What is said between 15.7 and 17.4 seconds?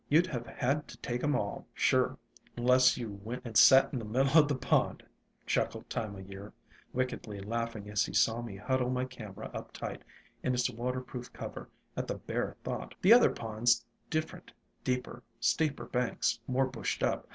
banks, more bushed up.